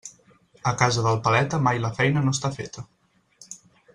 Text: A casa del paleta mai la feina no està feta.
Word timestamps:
A 0.71 0.71
casa 0.81 1.03
del 1.07 1.19
paleta 1.27 1.59
mai 1.67 1.83
la 1.85 1.93
feina 1.99 2.25
no 2.25 2.35
està 2.37 2.53
feta. 2.59 2.87